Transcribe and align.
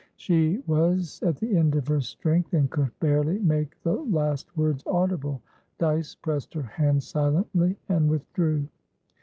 She 0.15 0.63
was 0.65 1.21
at 1.21 1.35
the 1.37 1.55
end 1.55 1.75
of 1.75 1.87
her 1.87 2.01
strength, 2.01 2.55
and 2.55 2.71
could 2.71 2.89
barely 2.99 3.37
make 3.37 3.79
the 3.83 3.93
last 3.93 4.57
words 4.57 4.83
audible. 4.87 5.43
Dyce 5.77 6.15
pressed 6.15 6.55
her 6.55 6.63
hand 6.63 7.03
silently, 7.03 7.77
and 7.87 8.09
withdrew. 8.09 8.67